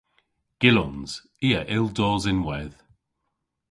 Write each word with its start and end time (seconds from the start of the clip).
Gyllons. 0.61 1.11
I 1.47 1.49
a 1.59 1.61
yll 1.75 1.87
dos 1.97 2.23
ynwedh. 2.31 2.77